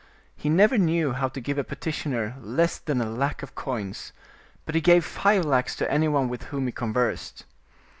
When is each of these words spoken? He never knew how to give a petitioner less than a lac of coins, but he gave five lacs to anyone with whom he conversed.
He 0.35 0.49
never 0.49 0.79
knew 0.79 1.11
how 1.11 1.27
to 1.27 1.39
give 1.39 1.59
a 1.59 1.63
petitioner 1.63 2.35
less 2.41 2.79
than 2.79 3.01
a 3.01 3.05
lac 3.05 3.43
of 3.43 3.53
coins, 3.53 4.13
but 4.65 4.73
he 4.73 4.81
gave 4.81 5.05
five 5.05 5.45
lacs 5.45 5.75
to 5.75 5.91
anyone 5.91 6.27
with 6.27 6.45
whom 6.45 6.65
he 6.65 6.71
conversed. 6.71 7.45